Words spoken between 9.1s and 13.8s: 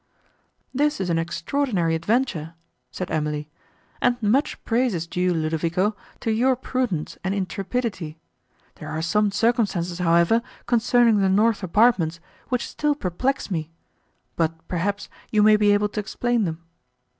circumstances, however, concerning the north apartments, which still perplex me;